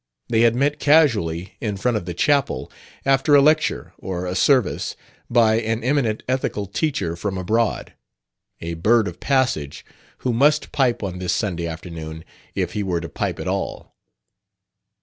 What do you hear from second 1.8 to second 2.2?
of the